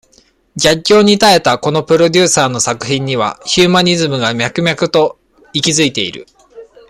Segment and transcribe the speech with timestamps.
[0.55, 5.19] 逆境に耐えたこのプロデューサーの作品には、ヒューマニズムが、脈々と
[5.53, 6.25] 息ずいている。